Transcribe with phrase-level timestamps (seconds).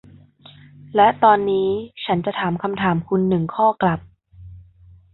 [0.95, 1.67] และตอนนี้
[2.05, 3.99] ฉันจะถามคำถามคุณหนึ่งข้อกลับ